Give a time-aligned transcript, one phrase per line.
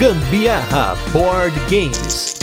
[0.00, 2.34] Gambiarra Board Games.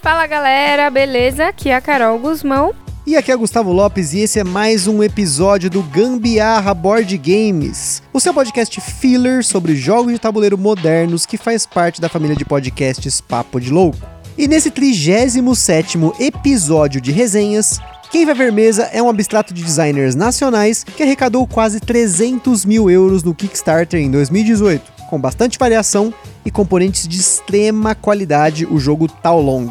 [0.00, 1.48] Fala galera, beleza?
[1.48, 2.74] Aqui é a Carol Guzmão.
[3.06, 8.02] E aqui é Gustavo Lopes e esse é mais um episódio do Gambiarra Board Games,
[8.14, 12.46] o seu podcast filler sobre jogos de tabuleiro modernos que faz parte da família de
[12.46, 13.98] podcasts Papo de Louco.
[14.38, 17.78] E nesse 37º episódio de resenhas,
[18.10, 22.90] quem vai ver mesa é um abstrato de designers nacionais que arrecadou quase 300 mil
[22.90, 26.12] euros no Kickstarter em 2018, com bastante variação
[26.42, 29.68] e componentes de extrema qualidade o jogo Tao Long.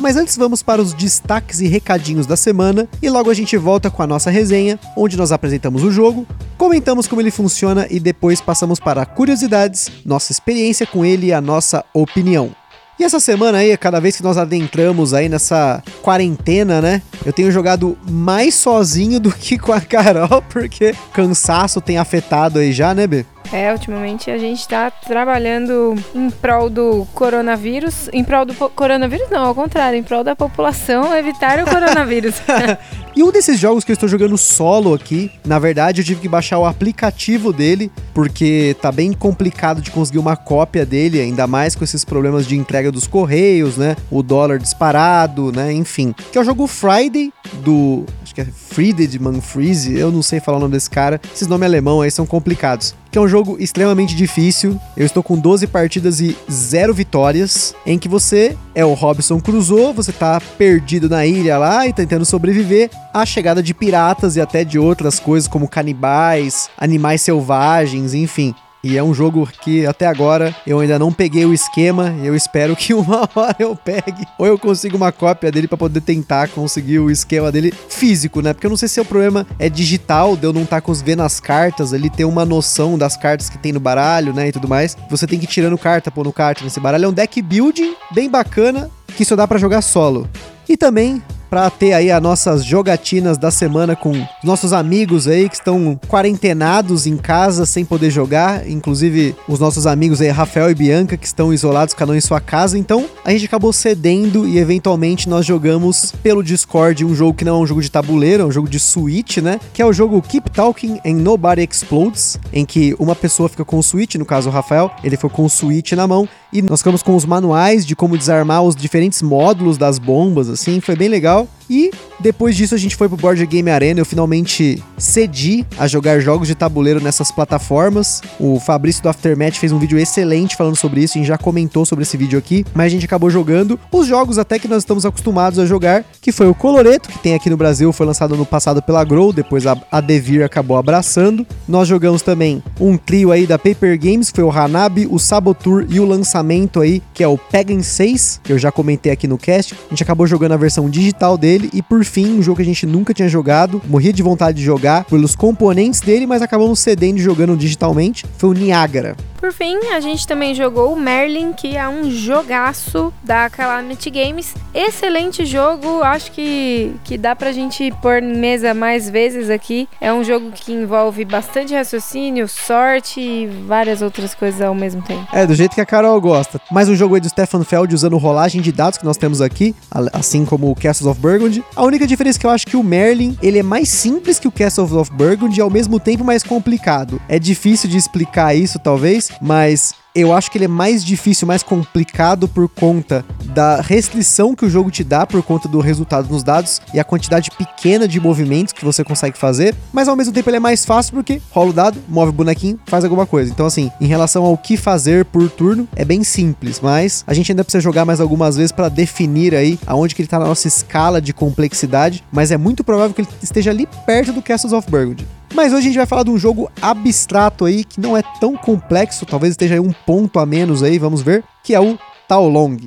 [0.00, 3.90] Mas antes vamos para os destaques e recadinhos da semana e logo a gente volta
[3.90, 8.40] com a nossa resenha, onde nós apresentamos o jogo, comentamos como ele funciona e depois
[8.40, 12.54] passamos para curiosidades, nossa experiência com ele e a nossa opinião.
[12.98, 17.00] E essa semana aí, cada vez que nós adentramos aí nessa quarentena, né?
[17.24, 22.72] Eu tenho jogado mais sozinho do que com a Carol, porque cansaço tem afetado aí
[22.72, 23.24] já, né, B?
[23.52, 28.08] É, ultimamente a gente tá trabalhando em prol do coronavírus.
[28.12, 32.34] Em prol do coronavírus, não, ao contrário, em prol da população evitar o coronavírus.
[33.16, 36.28] e um desses jogos que eu estou jogando solo aqui, na verdade eu tive que
[36.28, 41.74] baixar o aplicativo dele, porque tá bem complicado de conseguir uma cópia dele, ainda mais
[41.74, 43.96] com esses problemas de entrega dos correios, né?
[44.10, 45.72] O dólar disparado, né?
[45.72, 46.14] Enfim.
[46.30, 47.32] Que é o jogo Friday
[47.64, 48.04] do.
[48.22, 51.20] Acho que é Friedman Freeze, eu não sei falar o nome desse cara.
[51.34, 54.78] Esses nomes alemão aí são complicados que é um jogo extremamente difícil.
[54.96, 59.92] Eu estou com 12 partidas e 0 vitórias, em que você é o Robson Crusoe,
[59.92, 64.64] você tá perdido na ilha lá e tentando sobreviver à chegada de piratas e até
[64.64, 68.54] de outras coisas como canibais, animais selvagens, enfim.
[68.82, 72.14] E é um jogo que até agora eu ainda não peguei o esquema.
[72.22, 76.00] Eu espero que uma hora eu pegue ou eu consiga uma cópia dele para poder
[76.00, 78.52] tentar conseguir o esquema dele físico, né?
[78.52, 81.22] Porque eu não sei se o problema é digital, de eu não estar tá vendo
[81.22, 84.48] as cartas, ele ter uma noção das cartas que tem no baralho, né?
[84.48, 84.96] E tudo mais.
[85.10, 87.04] Você tem que ir tirando carta, pôr no kart nesse baralho.
[87.04, 90.28] É um deck building bem bacana que só dá para jogar solo.
[90.68, 95.54] E também para ter aí as nossas jogatinas da semana com nossos amigos aí que
[95.54, 101.16] estão quarentenados em casa sem poder jogar, inclusive os nossos amigos aí Rafael e Bianca
[101.16, 102.78] que estão isolados cada um em sua casa.
[102.78, 107.56] Então, a gente acabou cedendo e eventualmente nós jogamos pelo Discord um jogo que não
[107.56, 109.60] é um jogo de tabuleiro, é um jogo de Switch, né?
[109.72, 113.78] Que é o jogo Keep Talking and Nobody Explodes, em que uma pessoa fica com
[113.78, 116.80] o Switch, no caso o Rafael, ele foi com o Switch na mão e nós
[116.80, 121.08] ficamos com os manuais de como desarmar os diferentes módulos das bombas, assim, foi bem
[121.08, 121.37] legal.
[121.68, 121.90] E
[122.20, 126.48] depois disso a gente foi pro Board Game Arena, eu finalmente cedi a jogar jogos
[126.48, 128.20] de tabuleiro nessas plataformas.
[128.38, 132.02] O Fabrício do Aftermath fez um vídeo excelente falando sobre isso, gente já comentou sobre
[132.02, 135.58] esse vídeo aqui, mas a gente acabou jogando os jogos até que nós estamos acostumados
[135.58, 138.82] a jogar, que foi o Coloreto, que tem aqui no Brasil, foi lançado no passado
[138.82, 141.46] pela Grow, depois a, a Devir acabou abraçando.
[141.68, 145.86] Nós jogamos também um trio aí da Paper Games, que foi o Hanabi, o Sabotur
[145.88, 149.38] e o lançamento aí, que é o Pagan 6, que eu já comentei aqui no
[149.38, 149.74] cast.
[149.74, 152.64] A gente acabou jogando a versão digital dele e por fim, um jogo que a
[152.64, 157.18] gente nunca tinha jogado, morria de vontade de jogar pelos componentes dele, mas acabamos cedendo
[157.18, 159.16] e jogando digitalmente, foi o Niagara.
[159.38, 164.52] Por fim, a gente também jogou o Merlin, que é um jogaço da Calamity Games.
[164.74, 169.88] Excelente jogo, acho que, que dá pra gente pôr mesa mais vezes aqui.
[170.00, 175.24] É um jogo que envolve bastante raciocínio, sorte e várias outras coisas ao mesmo tempo.
[175.32, 176.60] É, do jeito que a Carol gosta.
[176.68, 179.72] Mais um jogo aí do Stefan Feld usando rolagem de dados que nós temos aqui,
[180.12, 181.62] assim como o Castles of Burgundy.
[181.76, 184.48] A única diferença é que eu acho que o Merlin, ele é mais simples que
[184.48, 187.20] o Castles of Burgundy e ao mesmo tempo mais complicado.
[187.28, 191.62] É difícil de explicar isso, talvez, mas eu acho que ele é mais difícil, mais
[191.62, 193.24] complicado por conta
[193.54, 197.04] da restrição que o jogo te dá por conta do resultado nos dados e a
[197.04, 200.84] quantidade pequena de movimentos que você consegue fazer, mas ao mesmo tempo ele é mais
[200.84, 203.50] fácil porque rola o dado, move o bonequinho, faz alguma coisa.
[203.50, 207.52] Então assim, em relação ao que fazer por turno, é bem simples, mas a gente
[207.52, 210.68] ainda precisa jogar mais algumas vezes para definir aí aonde que ele tá na nossa
[210.68, 214.90] escala de complexidade, mas é muito provável que ele esteja ali perto do Castles of
[214.90, 215.26] Burgundy.
[215.58, 218.56] Mas hoje a gente vai falar de um jogo abstrato aí, que não é tão
[218.56, 222.78] complexo, talvez esteja aí um ponto a menos aí, vamos ver, que é o Taolong.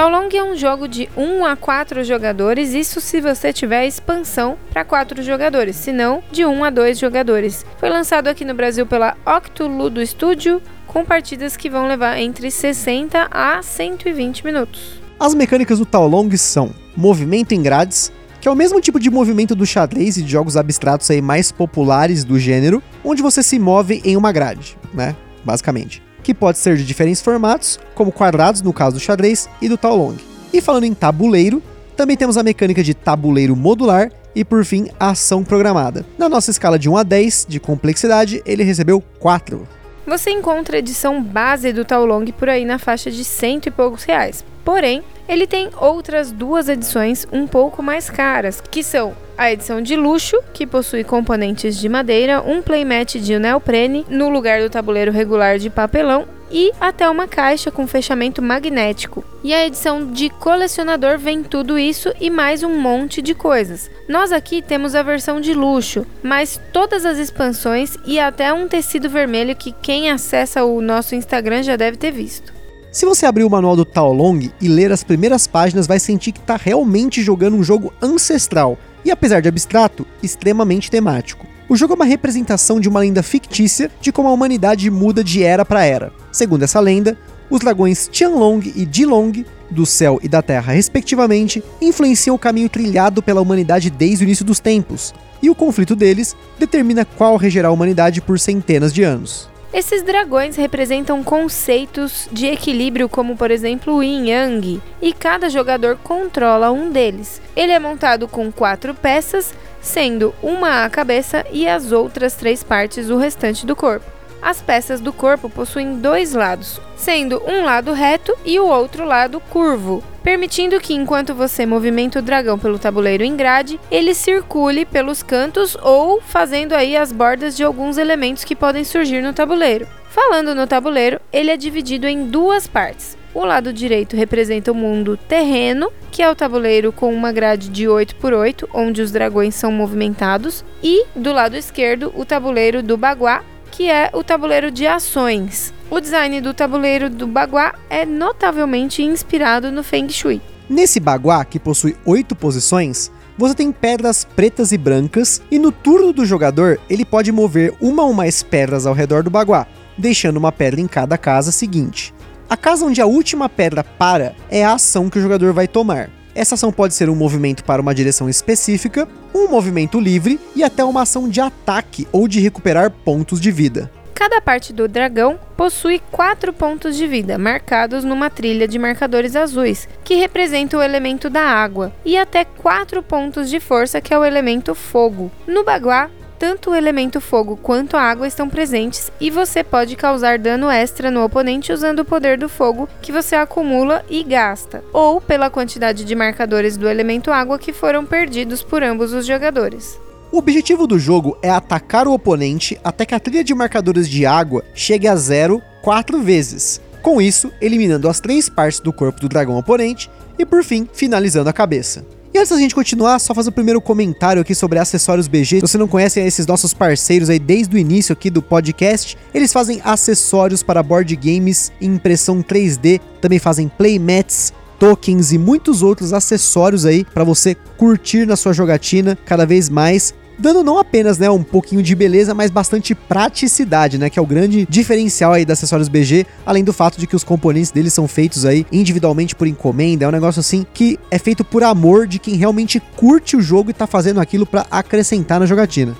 [0.00, 4.82] Taolong é um jogo de 1 a 4 jogadores, isso se você tiver expansão para
[4.82, 7.66] 4 jogadores, se não, de 1 a 2 jogadores.
[7.76, 13.28] Foi lançado aqui no Brasil pela Octoludo Studio, com partidas que vão levar entre 60
[13.30, 15.02] a 120 minutos.
[15.20, 18.10] As mecânicas do Taolong são movimento em grades,
[18.40, 21.52] que é o mesmo tipo de movimento do xadrez e de jogos abstratos aí mais
[21.52, 25.14] populares do gênero, onde você se move em uma grade, né?
[25.44, 26.02] Basicamente.
[26.22, 29.96] Que pode ser de diferentes formatos, como quadrados no caso do xadrez e do Tao
[29.96, 30.16] Long.
[30.52, 31.62] E falando em tabuleiro,
[31.96, 36.04] também temos a mecânica de tabuleiro modular e por fim a ação programada.
[36.16, 39.66] Na nossa escala de 1 a 10 de complexidade, ele recebeu 4.
[40.06, 44.02] Você encontra a edição base do Taolong por aí na faixa de cento e poucos
[44.02, 44.44] reais.
[44.64, 49.96] Porém, ele tem outras duas edições um pouco mais caras, que são a edição de
[49.96, 55.58] luxo, que possui componentes de madeira, um playmat de neoprene no lugar do tabuleiro regular
[55.58, 59.24] de papelão e até uma caixa com fechamento magnético.
[59.42, 63.90] E a edição de colecionador vem tudo isso e mais um monte de coisas.
[64.06, 69.08] Nós aqui temos a versão de luxo, mas todas as expansões e até um tecido
[69.08, 72.52] vermelho que quem acessa o nosso Instagram já deve ter visto.
[72.92, 76.32] Se você abrir o manual do Tao Long e ler as primeiras páginas, vai sentir
[76.32, 81.46] que está realmente jogando um jogo ancestral e, apesar de abstrato, extremamente temático.
[81.68, 85.42] O jogo é uma representação de uma lenda fictícia de como a humanidade muda de
[85.42, 86.12] era para era.
[86.32, 87.16] Segundo essa lenda,
[87.48, 93.22] os dragões Tianlong e Jilong, do céu e da terra respectivamente, influenciam o caminho trilhado
[93.22, 95.12] pela humanidade desde o início dos tempos,
[95.42, 99.49] e o conflito deles determina qual regerá a humanidade por centenas de anos.
[99.72, 105.96] Esses dragões representam conceitos de equilíbrio, como por exemplo o Yin Yang, e cada jogador
[106.02, 107.40] controla um deles.
[107.54, 113.10] Ele é montado com quatro peças, sendo uma a cabeça e as outras três partes
[113.10, 114.19] o restante do corpo.
[114.42, 119.38] As peças do corpo possuem dois lados, sendo um lado reto e o outro lado
[119.38, 125.22] curvo, permitindo que enquanto você movimenta o dragão pelo tabuleiro em grade, ele circule pelos
[125.22, 129.86] cantos ou fazendo aí as bordas de alguns elementos que podem surgir no tabuleiro.
[130.08, 133.16] Falando no tabuleiro, ele é dividido em duas partes.
[133.32, 137.86] O lado direito representa o mundo terreno, que é o tabuleiro com uma grade de
[137.86, 142.96] 8 por 8, onde os dragões são movimentados, e do lado esquerdo, o tabuleiro do
[142.96, 143.44] Baguá,
[143.80, 145.72] que é o tabuleiro de ações.
[145.90, 150.42] O design do tabuleiro do Baguá é notavelmente inspirado no Feng Shui.
[150.68, 156.12] Nesse Baguá, que possui oito posições, você tem pedras pretas e brancas, e no turno
[156.12, 159.66] do jogador ele pode mover uma ou mais pedras ao redor do Baguá,
[159.96, 162.12] deixando uma pedra em cada casa seguinte.
[162.50, 166.10] A casa onde a última pedra para é a ação que o jogador vai tomar.
[166.34, 170.84] Essa ação pode ser um movimento para uma direção específica, um movimento livre e até
[170.84, 173.90] uma ação de ataque ou de recuperar pontos de vida.
[174.14, 179.88] Cada parte do dragão possui quatro pontos de vida, marcados numa trilha de marcadores azuis,
[180.04, 184.24] que representa o elemento da água, e até quatro pontos de força, que é o
[184.24, 185.32] elemento fogo.
[185.46, 190.38] No Baguá, tanto o elemento fogo quanto a água estão presentes e você pode causar
[190.38, 195.20] dano extra no oponente usando o poder do fogo que você acumula e gasta, ou
[195.20, 200.00] pela quantidade de marcadores do elemento água que foram perdidos por ambos os jogadores.
[200.32, 204.24] O objetivo do jogo é atacar o oponente até que a trilha de marcadores de
[204.24, 206.80] água chegue a zero quatro vezes.
[207.02, 211.50] Com isso, eliminando as três partes do corpo do dragão oponente e, por fim, finalizando
[211.50, 212.02] a cabeça.
[212.32, 215.56] E antes da gente continuar, só fazer o primeiro comentário aqui sobre acessórios BG.
[215.56, 219.52] Se você não conhece esses nossos parceiros aí desde o início aqui do podcast, eles
[219.52, 226.12] fazem acessórios para board games em impressão 3D, também fazem playmats, tokens e muitos outros
[226.12, 231.30] acessórios aí para você curtir na sua jogatina cada vez mais dando não apenas né,
[231.30, 235.52] um pouquinho de beleza, mas bastante praticidade, né, que é o grande diferencial aí da
[235.52, 239.46] acessórios BG, além do fato de que os componentes deles são feitos aí individualmente por
[239.46, 243.42] encomenda, é um negócio assim que é feito por amor de quem realmente curte o
[243.42, 245.94] jogo e tá fazendo aquilo para acrescentar na jogatina.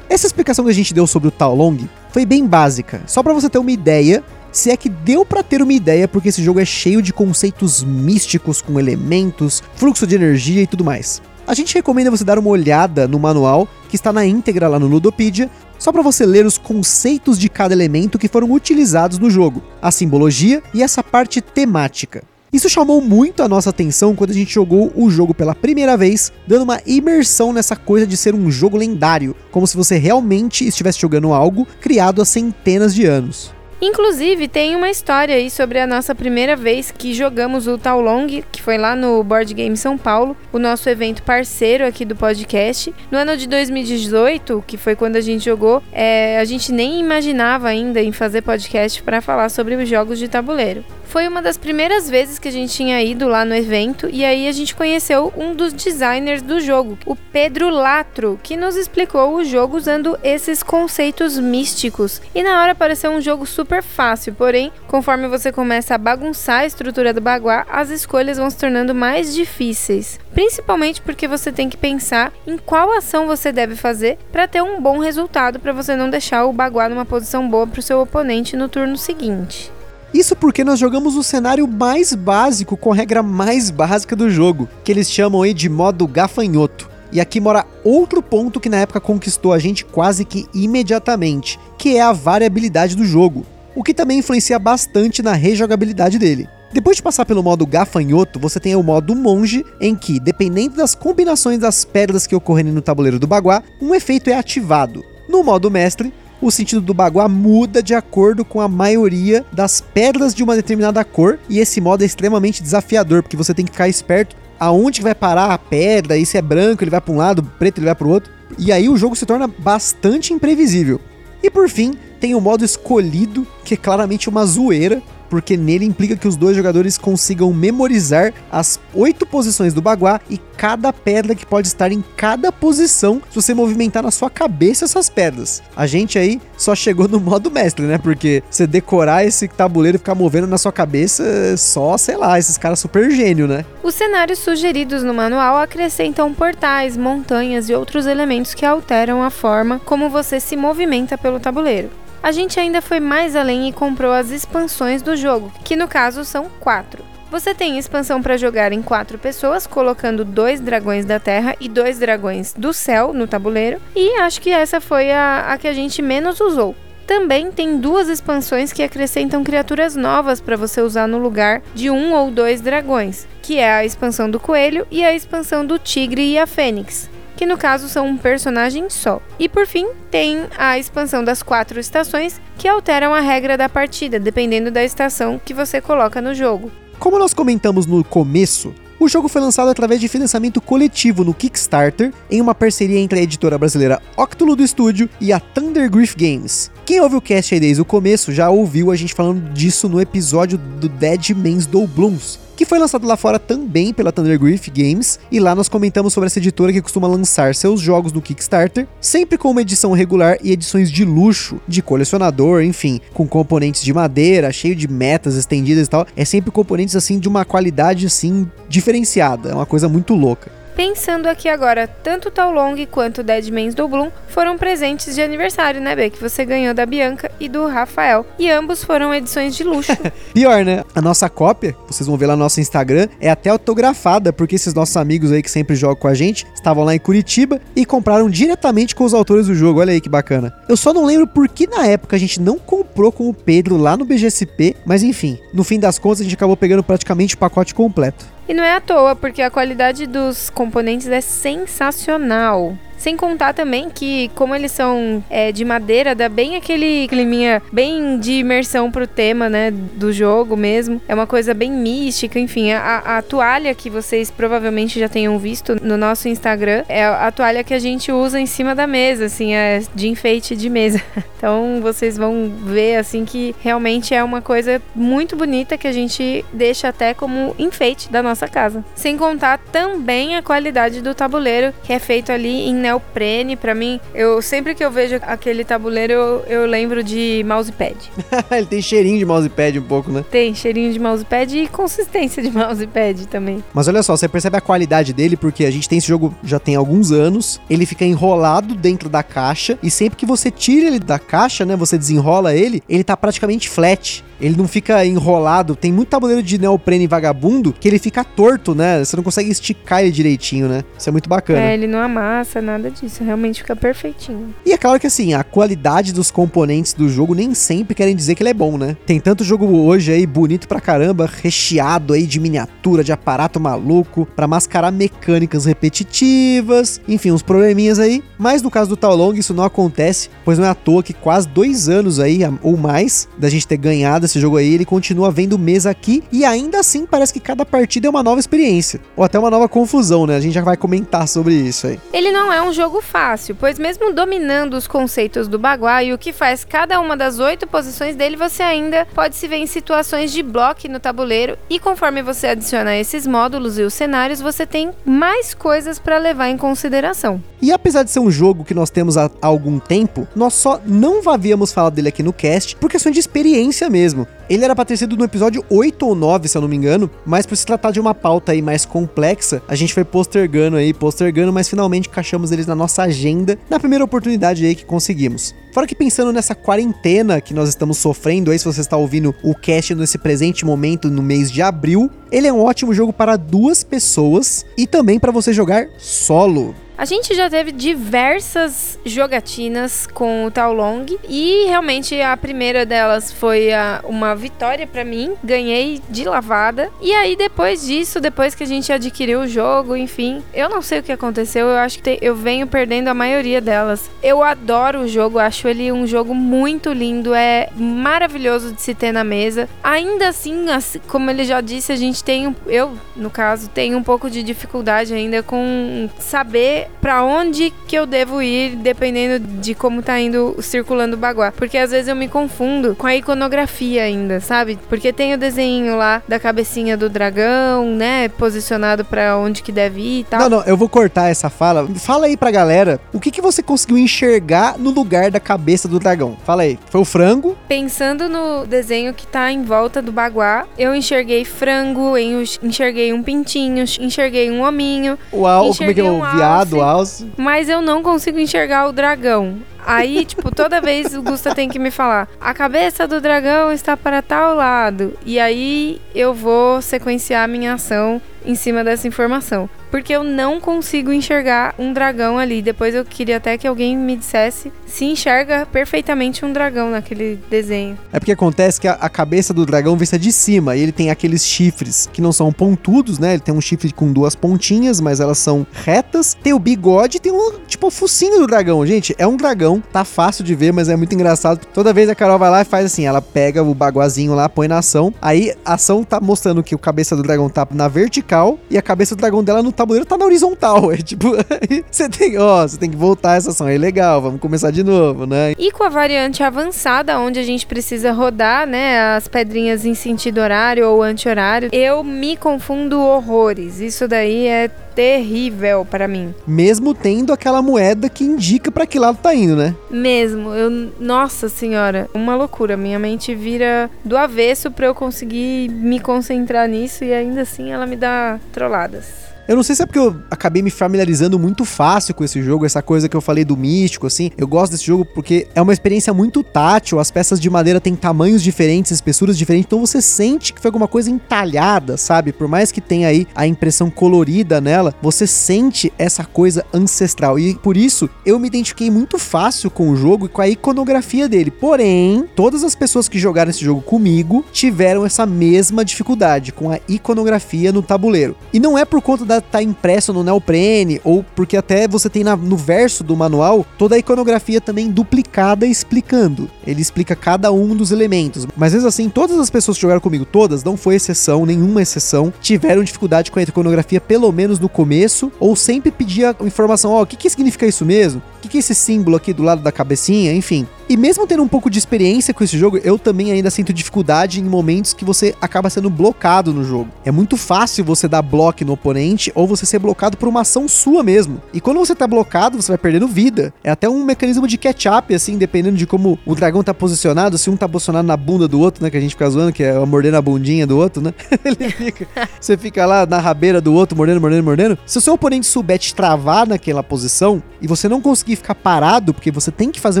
[0.08, 1.78] Essa explicação que a gente deu sobre o Tao Long
[2.10, 4.22] foi bem básica, só para você ter uma ideia
[4.54, 7.82] se é que deu para ter uma ideia, porque esse jogo é cheio de conceitos
[7.82, 11.20] místicos com elementos, fluxo de energia e tudo mais.
[11.44, 14.86] A gente recomenda você dar uma olhada no manual, que está na íntegra lá no
[14.86, 19.60] Ludopedia, só para você ler os conceitos de cada elemento que foram utilizados no jogo,
[19.82, 22.22] a simbologia e essa parte temática.
[22.52, 26.32] Isso chamou muito a nossa atenção quando a gente jogou o jogo pela primeira vez,
[26.46, 31.00] dando uma imersão nessa coisa de ser um jogo lendário, como se você realmente estivesse
[31.00, 33.52] jogando algo criado há centenas de anos.
[33.86, 38.26] Inclusive, tem uma história aí sobre a nossa primeira vez que jogamos o Tao Long,
[38.26, 42.94] que foi lá no Board Game São Paulo, o nosso evento parceiro aqui do podcast.
[43.10, 47.68] No ano de 2018, que foi quando a gente jogou, é, a gente nem imaginava
[47.68, 50.82] ainda em fazer podcast para falar sobre os jogos de tabuleiro.
[51.04, 54.48] Foi uma das primeiras vezes que a gente tinha ido lá no evento e aí
[54.48, 59.44] a gente conheceu um dos designers do jogo, o Pedro Latro, que nos explicou o
[59.44, 62.20] jogo usando esses conceitos místicos.
[62.34, 66.66] E na hora pareceu um jogo super fácil, porém, conforme você começa a bagunçar a
[66.66, 70.18] estrutura do baguá, as escolhas vão se tornando mais difíceis.
[70.32, 74.80] Principalmente porque você tem que pensar em qual ação você deve fazer para ter um
[74.80, 78.56] bom resultado, para você não deixar o baguá numa posição boa para o seu oponente
[78.56, 79.73] no turno seguinte.
[80.14, 84.68] Isso porque nós jogamos o cenário mais básico com a regra mais básica do jogo,
[84.84, 86.88] que eles chamam aí de modo gafanhoto.
[87.10, 91.96] E aqui mora outro ponto que na época conquistou a gente quase que imediatamente, que
[91.96, 93.44] é a variabilidade do jogo,
[93.74, 96.48] o que também influencia bastante na rejogabilidade dele.
[96.72, 100.94] Depois de passar pelo modo gafanhoto, você tem o modo monge, em que, dependendo das
[100.94, 105.04] combinações das pedras que ocorrem no tabuleiro do baguá, um efeito é ativado.
[105.28, 106.12] No modo mestre,
[106.46, 111.04] o sentido do baguá muda de acordo com a maioria das pedras de uma determinada
[111.04, 115.14] cor, e esse modo é extremamente desafiador, porque você tem que ficar esperto aonde vai
[115.14, 117.94] parar a pedra, e se é branco ele vai para um lado, preto ele vai
[117.94, 121.00] para o outro, e aí o jogo se torna bastante imprevisível.
[121.42, 126.16] E por fim, tem o modo escolhido, que é claramente uma zoeira, porque nele implica
[126.16, 131.44] que os dois jogadores consigam memorizar as oito posições do baguá e cada pedra que
[131.44, 135.62] pode estar em cada posição se você movimentar na sua cabeça essas pedras.
[135.76, 137.98] A gente aí só chegou no modo mestre, né?
[137.98, 142.56] Porque você decorar esse tabuleiro e ficar movendo na sua cabeça, só, sei lá, esses
[142.56, 143.64] caras super gênio, né?
[143.82, 149.80] Os cenários sugeridos no manual acrescentam portais, montanhas e outros elementos que alteram a forma
[149.84, 154.30] como você se movimenta pelo tabuleiro a gente ainda foi mais além e comprou as
[154.30, 157.04] expansões do jogo, que no caso são quatro.
[157.30, 161.98] Você tem expansão para jogar em quatro pessoas, colocando dois dragões da terra e dois
[161.98, 166.00] dragões do céu no tabuleiro, e acho que essa foi a, a que a gente
[166.00, 166.74] menos usou.
[167.06, 172.14] Também tem duas expansões que acrescentam criaturas novas para você usar no lugar de um
[172.14, 176.38] ou dois dragões, que é a expansão do coelho e a expansão do tigre e
[176.38, 179.20] a fênix que no caso são um personagem só.
[179.38, 184.18] E por fim, tem a expansão das quatro estações, que alteram a regra da partida,
[184.18, 186.70] dependendo da estação que você coloca no jogo.
[186.98, 192.12] Como nós comentamos no começo, o jogo foi lançado através de financiamento coletivo no Kickstarter,
[192.30, 196.70] em uma parceria entre a editora brasileira Octulo do Estúdio e a Thundergriff Games.
[196.86, 200.00] Quem ouve o cast aí desde o começo já ouviu a gente falando disso no
[200.00, 205.40] episódio do Dead Man's Doubloons, que foi lançado lá fora também pela Thundergriff Games, e
[205.40, 209.50] lá nós comentamos sobre essa editora que costuma lançar seus jogos no Kickstarter, sempre com
[209.50, 214.76] uma edição regular e edições de luxo, de colecionador, enfim, com componentes de madeira, cheio
[214.76, 216.06] de metas estendidas e tal.
[216.16, 220.63] É sempre componentes assim de uma qualidade assim diferenciada, é uma coisa muito louca.
[220.76, 225.22] Pensando aqui agora, tanto o Tal Long quanto o Dead do Bloom foram presentes de
[225.22, 226.10] aniversário, né, B?
[226.10, 228.26] Que você ganhou da Bianca e do Rafael.
[228.36, 229.92] E ambos foram edições de luxo.
[230.34, 230.82] Pior, né?
[230.92, 234.74] A nossa cópia, vocês vão ver lá no nosso Instagram, é até autografada, porque esses
[234.74, 238.28] nossos amigos aí que sempre jogam com a gente estavam lá em Curitiba e compraram
[238.28, 239.78] diretamente com os autores do jogo.
[239.78, 240.52] Olha aí que bacana.
[240.68, 243.76] Eu só não lembro por que na época a gente não comprou com o Pedro
[243.76, 247.38] lá no BGSP, mas enfim, no fim das contas a gente acabou pegando praticamente o
[247.38, 248.33] pacote completo.
[248.48, 252.76] E não é à toa, porque a qualidade dos componentes é sensacional.
[253.04, 258.18] Sem contar também que, como eles são é, de madeira, dá bem aquele climinha bem
[258.18, 259.70] de imersão pro tema, né?
[259.70, 261.02] Do jogo mesmo.
[261.06, 262.72] É uma coisa bem mística, enfim.
[262.72, 267.62] A, a toalha que vocês provavelmente já tenham visto no nosso Instagram é a toalha
[267.62, 271.02] que a gente usa em cima da mesa, assim, é de enfeite de mesa.
[271.44, 276.42] Então vocês vão ver, assim, que realmente é uma coisa muito bonita que a gente
[276.50, 278.82] deixa até como enfeite da nossa casa.
[278.94, 283.56] Sem contar também a qualidade do tabuleiro, que é feito ali em neoprene.
[283.56, 287.96] Para mim, eu sempre que eu vejo aquele tabuleiro, eu, eu lembro de mousepad.
[288.50, 290.24] Ele tem cheirinho de mousepad um pouco, né?
[290.30, 293.62] Tem cheirinho de mousepad e consistência de mousepad também.
[293.72, 296.58] Mas olha só, você percebe a qualidade dele porque a gente tem esse jogo já
[296.58, 297.60] tem alguns anos.
[297.68, 301.76] Ele fica enrolado dentro da caixa e sempre que você tira ele da caixa, né,
[301.76, 304.24] você desenrola ele, ele tá praticamente flat.
[304.40, 305.76] Ele não fica enrolado.
[305.76, 309.04] Tem muito tabuleiro de neoprene vagabundo que ele fica torto, né?
[309.04, 310.84] Você não consegue esticar ele direitinho, né?
[310.98, 311.60] Isso é muito bacana.
[311.60, 313.22] É, ele não amassa, nada disso.
[313.24, 314.54] Realmente fica perfeitinho.
[314.64, 318.34] E é claro que assim, a qualidade dos componentes do jogo nem sempre querem dizer
[318.34, 318.96] que ele é bom, né?
[319.06, 324.26] Tem tanto jogo hoje aí bonito pra caramba, recheado aí de miniatura, de aparato maluco,
[324.34, 328.22] para mascarar mecânicas repetitivas, enfim, uns probleminhas aí.
[328.38, 331.12] Mas no caso do Tal Long isso não acontece, pois não é à toa que
[331.12, 335.30] quase dois anos aí, ou mais, da gente ter ganhado esse jogo aí, ele continua
[335.30, 339.00] vendo mesa aqui e ainda assim parece que cada partida é uma nova experiência.
[339.16, 340.36] Ou até uma nova confusão, né?
[340.36, 341.98] A gente já vai comentar sobre isso aí.
[342.12, 346.18] Ele não é um jogo fácil, pois mesmo dominando os conceitos do Bagua e o
[346.18, 350.32] que faz cada uma das oito posições dele, você ainda pode se ver em situações
[350.32, 354.90] de bloco no tabuleiro e conforme você adiciona esses módulos e os cenários, você tem
[355.04, 357.40] mais coisas para levar em consideração.
[357.62, 361.22] E apesar de ser um jogo que nós temos há algum tempo, nós só não
[361.30, 364.13] havíamos falado dele aqui no cast por questão de experiência mesmo.
[364.48, 367.10] Ele era pra ter sido no episódio 8 ou 9, se eu não me engano,
[367.24, 370.92] mas por se tratar de uma pauta aí mais complexa, a gente foi postergando aí,
[370.92, 375.54] postergando, mas finalmente encaixamos eles na nossa agenda na primeira oportunidade aí que conseguimos.
[375.72, 379.54] Fora que pensando nessa quarentena que nós estamos sofrendo aí, se você está ouvindo o
[379.54, 383.82] cast nesse presente momento no mês de abril, ele é um ótimo jogo para duas
[383.82, 386.74] pessoas e também para você jogar solo.
[386.96, 393.32] A gente já teve diversas jogatinas com o Tao Long e realmente a primeira delas
[393.32, 396.88] foi a, uma vitória para mim, ganhei de lavada.
[397.00, 401.00] E aí depois disso, depois que a gente adquiriu o jogo, enfim, eu não sei
[401.00, 404.08] o que aconteceu, eu acho que te, eu venho perdendo a maioria delas.
[404.22, 409.10] Eu adoro o jogo, acho ele um jogo muito lindo, é maravilhoso de se ter
[409.10, 409.68] na mesa.
[409.82, 414.02] Ainda assim, assim como ele já disse, a gente tem, eu no caso, tenho um
[414.02, 420.02] pouco de dificuldade ainda com saber para onde que eu devo ir, dependendo de como
[420.02, 421.52] tá indo circulando o baguá.
[421.52, 424.78] Porque às vezes eu me confundo com a iconografia ainda, sabe?
[424.88, 428.28] Porque tem o desenho lá da cabecinha do dragão, né?
[428.28, 430.40] Posicionado para onde que deve ir e tal.
[430.40, 431.86] Não, não, eu vou cortar essa fala.
[431.96, 435.98] Fala aí pra galera o que, que você conseguiu enxergar no lugar da cabeça do
[435.98, 436.36] dragão.
[436.44, 436.78] Fala aí.
[436.90, 437.56] Foi o frango?
[437.68, 442.16] Pensando no desenho que tá em volta do baguá, eu enxerguei frango,
[442.62, 445.18] enxerguei um pintinho, enxerguei um hominho.
[445.32, 446.73] Uau, como é que é o um viado?
[446.74, 447.30] Do alce.
[447.36, 449.58] Mas eu não consigo enxergar o dragão.
[449.86, 453.96] Aí, tipo, toda vez o Gusta tem que me falar: a cabeça do dragão está
[453.96, 455.14] para tal lado.
[455.24, 461.12] E aí eu vou sequenciar minha ação em cima dessa informação porque eu não consigo
[461.12, 462.60] enxergar um dragão ali.
[462.60, 467.96] Depois eu queria até que alguém me dissesse se enxerga perfeitamente um dragão naquele desenho.
[468.12, 471.10] É porque acontece que a, a cabeça do dragão vista de cima e ele tem
[471.10, 473.34] aqueles chifres que não são pontudos, né?
[473.34, 476.34] Ele tem um chifre com duas pontinhas, mas elas são retas.
[476.42, 478.84] Tem o bigode e tem um, tipo, o focinho do dragão.
[478.84, 481.60] Gente, é um dragão, tá fácil de ver, mas é muito engraçado.
[481.72, 484.68] Toda vez a Carol vai lá e faz assim, ela pega o baguazinho lá, põe
[484.68, 485.12] na ação.
[485.20, 488.82] Aí a ação tá mostrando que o cabeça do dragão tá na vertical e a
[488.82, 490.92] cabeça do dragão dela no tabuleiro tá na horizontal.
[490.94, 491.32] É tipo,
[491.90, 493.66] você tem, ó, você tem que voltar essa ação.
[493.66, 495.52] É legal, vamos começar de novo, né?
[495.58, 500.38] E com a variante avançada, onde a gente precisa rodar, né, as pedrinhas em sentido
[500.40, 503.80] horário ou anti-horário, eu me confundo horrores.
[503.80, 506.34] Isso daí é terrível para mim.
[506.46, 509.74] Mesmo tendo aquela moeda que indica para que lado tá indo, né?
[509.90, 510.50] Mesmo.
[510.50, 512.76] Eu, nossa senhora, uma loucura.
[512.76, 517.86] Minha mente vira do avesso para eu conseguir me concentrar nisso e ainda assim ela
[517.86, 519.33] me dá trolladas.
[519.46, 522.64] Eu não sei se é porque eu acabei me familiarizando muito fácil com esse jogo,
[522.64, 524.30] essa coisa que eu falei do místico, assim.
[524.38, 527.94] Eu gosto desse jogo porque é uma experiência muito tátil, as peças de madeira têm
[527.94, 532.32] tamanhos diferentes, espessuras diferentes, então você sente que foi alguma coisa entalhada, sabe?
[532.32, 537.38] Por mais que tenha aí a impressão colorida nela, você sente essa coisa ancestral.
[537.38, 541.28] E por isso eu me identifiquei muito fácil com o jogo e com a iconografia
[541.28, 541.50] dele.
[541.50, 546.80] Porém, todas as pessoas que jogaram esse jogo comigo tiveram essa mesma dificuldade com a
[546.88, 548.34] iconografia no tabuleiro.
[548.54, 552.24] E não é por conta da tá impresso no neoprene, ou porque até você tem
[552.24, 556.50] na, no verso do manual toda a iconografia também duplicada explicando.
[556.66, 558.46] Ele explica cada um dos elementos.
[558.56, 562.32] Mas mesmo assim, todas as pessoas que jogaram comigo, todas, não foi exceção, nenhuma exceção,
[562.40, 567.02] tiveram dificuldade com a iconografia, pelo menos no começo, ou sempre pedia informação: ó, oh,
[567.02, 568.22] o que, que significa isso mesmo?
[568.44, 570.34] Que, que é esse símbolo aqui do lado da cabecinha?
[570.34, 570.66] Enfim.
[570.86, 574.38] E mesmo tendo um pouco de experiência com esse jogo, eu também ainda sinto dificuldade
[574.38, 576.90] em momentos que você acaba sendo blocado no jogo.
[577.06, 580.68] É muito fácil você dar bloco no oponente ou você ser blocado por uma ação
[580.68, 581.40] sua mesmo.
[581.54, 583.54] E quando você tá blocado, você vai perdendo vida.
[583.64, 587.38] É até um mecanismo de catch-up, assim, dependendo de como o dragão tá posicionado.
[587.38, 588.90] Se um tá posicionado na bunda do outro, né?
[588.90, 591.14] Que a gente fica zoando, que é mordendo a bundinha do outro, né?
[591.46, 592.28] Ele fica.
[592.38, 594.78] você fica lá na rabeira do outro, mordendo, mordendo, mordendo.
[594.84, 599.12] Se o seu oponente souber te travar naquela posição e você não conseguir ficar parado,
[599.12, 600.00] porque você tem que fazer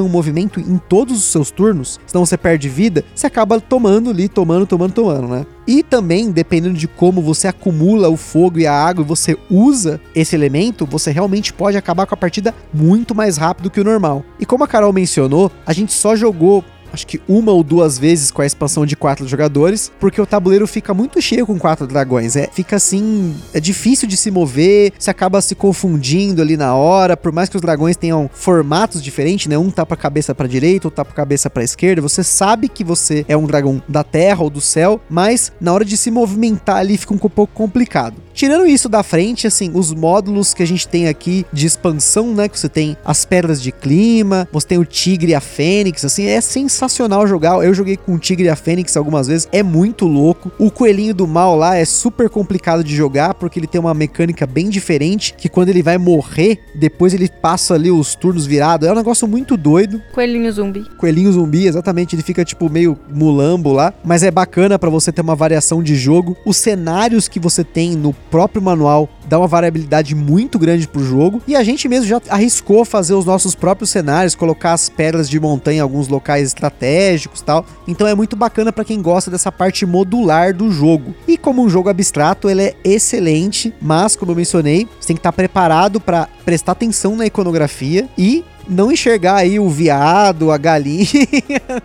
[0.00, 4.28] um movimento em todos os seus turnos, senão você perde vida, você acaba tomando ali,
[4.28, 5.46] tomando, tomando, tomando, né?
[5.66, 10.00] E também, dependendo de como você acumula o fogo e a água e você usa
[10.14, 14.22] esse elemento, você realmente pode acabar com a partida muito mais rápido que o normal.
[14.38, 16.62] E como a Carol mencionou, a gente só jogou
[16.94, 20.66] acho que uma ou duas vezes com a expansão de quatro jogadores, porque o tabuleiro
[20.66, 22.36] fica muito cheio com quatro dragões.
[22.36, 27.16] É, fica assim, é difícil de se mover, você acaba se confundindo ali na hora,
[27.16, 29.58] por mais que os dragões tenham formatos diferentes, né?
[29.58, 32.84] Um tá pra cabeça pra direita, outro tá pra cabeça pra esquerda, você sabe que
[32.84, 36.76] você é um dragão da terra ou do céu, mas na hora de se movimentar
[36.76, 38.23] ali fica um pouco complicado.
[38.34, 42.48] Tirando isso da frente, assim, os módulos que a gente tem aqui de expansão, né?
[42.48, 46.24] Que você tem as pedras de clima, você tem o tigre e a fênix, assim,
[46.26, 47.64] é sensacional jogar.
[47.64, 50.50] Eu joguei com o tigre e a fênix algumas vezes, é muito louco.
[50.58, 54.46] O coelhinho do mal lá é super complicado de jogar, porque ele tem uma mecânica
[54.48, 58.88] bem diferente, que quando ele vai morrer, depois ele passa ali os turnos virados.
[58.88, 60.02] É um negócio muito doido.
[60.12, 60.84] Coelhinho zumbi.
[60.98, 65.20] Coelhinho zumbi, exatamente, ele fica tipo meio mulambo lá, mas é bacana para você ter
[65.20, 66.36] uma variação de jogo.
[66.44, 71.42] Os cenários que você tem no próprio manual dá uma variabilidade muito grande pro jogo.
[71.46, 75.40] E a gente mesmo já arriscou fazer os nossos próprios cenários, colocar as pedras de
[75.40, 77.64] montanha em alguns locais estratégicos tal.
[77.86, 81.14] Então é muito bacana para quem gosta dessa parte modular do jogo.
[81.26, 85.20] E como um jogo abstrato, ele é excelente, mas como eu mencionei, você tem que
[85.20, 91.04] estar preparado para prestar atenção na iconografia e não enxergar aí o viado, a galinha.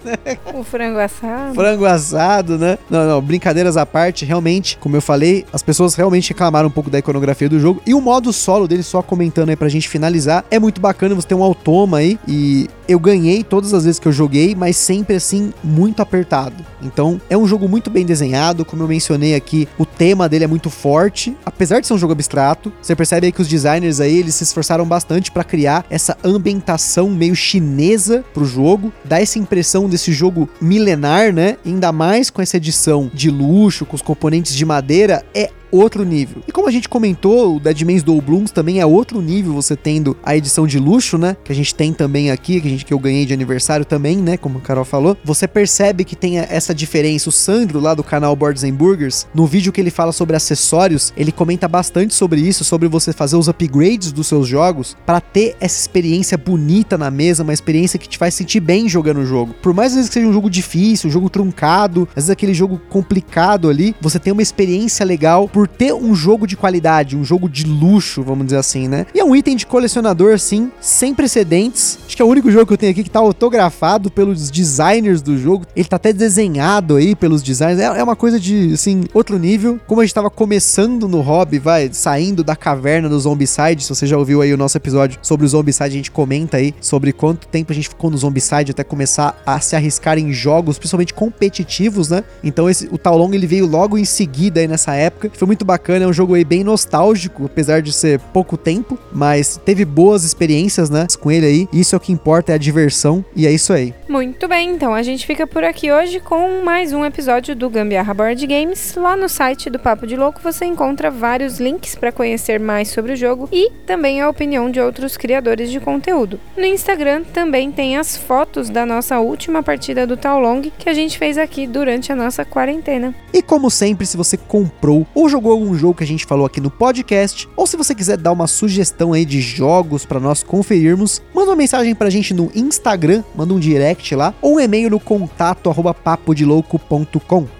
[0.03, 0.37] Né?
[0.53, 1.55] O frango assado.
[1.55, 2.77] Frango assado, né?
[2.89, 6.89] Não, não, brincadeiras à parte, realmente, como eu falei, as pessoas realmente reclamaram um pouco
[6.89, 7.81] da iconografia do jogo.
[7.85, 11.15] E o modo solo dele, só comentando aí pra gente finalizar, é muito bacana.
[11.15, 14.77] Você tem um automa aí e eu ganhei todas as vezes que eu joguei, mas
[14.77, 16.65] sempre assim, muito apertado.
[16.81, 18.63] Então, é um jogo muito bem desenhado.
[18.63, 21.35] Como eu mencionei aqui, o tema dele é muito forte.
[21.45, 24.43] Apesar de ser um jogo abstrato, você percebe aí que os designers aí, eles se
[24.43, 26.68] esforçaram bastante para criar essa ambientação
[27.09, 28.91] meio chinesa pro jogo.
[29.03, 31.57] Dá essa impressão desse jogo milenar, né?
[31.65, 36.41] Ainda mais com essa edição de luxo, com os componentes de madeira, é outro nível.
[36.47, 39.75] E como a gente comentou, o Dead Man's Doll Blooms também é outro nível, você
[39.75, 41.35] tendo a edição de luxo, né?
[41.43, 44.17] Que a gente tem também aqui, que, a gente, que eu ganhei de aniversário também,
[44.17, 44.37] né?
[44.37, 45.17] Como a Carol falou.
[45.23, 47.29] Você percebe que tem essa diferença.
[47.29, 51.13] O Sandro, lá do canal Boards and Burgers, no vídeo que ele fala sobre acessórios,
[51.15, 55.55] ele comenta bastante sobre isso, sobre você fazer os upgrades dos seus jogos para ter
[55.59, 59.53] essa experiência bonita na mesa, uma experiência que te faz sentir bem jogando o jogo.
[59.61, 62.79] Por mais vezes que seja um jogo difícil, um jogo truncado, às vezes aquele jogo
[62.89, 67.49] complicado ali, você tem uma experiência legal por ter um jogo de qualidade, um jogo
[67.49, 69.05] de luxo, vamos dizer assim, né?
[69.13, 71.99] E é um item de colecionador, assim, sem precedentes.
[72.05, 75.21] Acho que é o único jogo que eu tenho aqui que tá autografado pelos designers
[75.21, 75.65] do jogo.
[75.75, 77.81] Ele tá até desenhado aí pelos designers.
[77.81, 79.77] É, é uma coisa de, assim, outro nível.
[79.85, 83.83] Como a gente tava começando no hobby, vai, saindo da caverna do Zombicide.
[83.83, 86.73] Se você já ouviu aí o nosso episódio sobre o Zombicide, a gente comenta aí
[86.79, 90.77] sobre quanto tempo a gente ficou no Zombicide até começar a se arriscar em jogos,
[90.77, 92.23] principalmente competitivos, né?
[92.41, 95.29] Então esse, o Taolong ele veio logo em seguida aí nessa época.
[95.33, 99.59] Foi muito bacana, é um jogo aí bem nostálgico, apesar de ser pouco tempo, mas
[99.65, 101.67] teve boas experiências, né, com ele aí.
[101.73, 103.91] Isso é o que importa, é a diversão, e é isso aí.
[104.07, 108.13] Muito bem, então a gente fica por aqui hoje com mais um episódio do Gambiarra
[108.13, 108.93] Board Games.
[108.95, 113.13] Lá no site do Papo de Louco você encontra vários links para conhecer mais sobre
[113.13, 116.39] o jogo e também a opinião de outros criadores de conteúdo.
[116.55, 121.17] No Instagram também tem as fotos da nossa última partida do Taolong que a gente
[121.17, 123.15] fez aqui durante a nossa quarentena.
[123.33, 126.45] E como sempre, se você comprou ou jogou jogou algum jogo que a gente falou
[126.45, 130.43] aqui no podcast, ou se você quiser dar uma sugestão aí de jogos para nós
[130.43, 134.89] conferirmos, manda uma mensagem pra gente no Instagram, manda um direct lá, ou um e-mail
[134.89, 135.95] no contato arroba.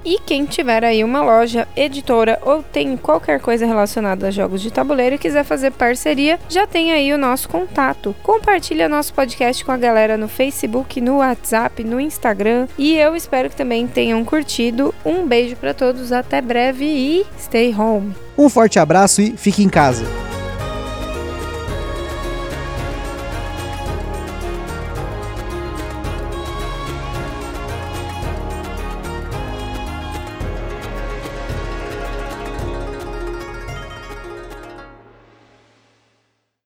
[0.03, 4.71] E quem tiver aí uma loja, editora ou tem qualquer coisa relacionada a jogos de
[4.71, 8.13] tabuleiro e quiser fazer parceria, já tem aí o nosso contato.
[8.21, 13.49] Compartilha nosso podcast com a galera no Facebook, no WhatsApp, no Instagram e eu espero
[13.49, 14.93] que também tenham curtido.
[15.05, 17.25] Um beijo para todos, até breve e
[17.69, 18.15] stay home.
[18.37, 20.05] Um forte abraço e fique em casa.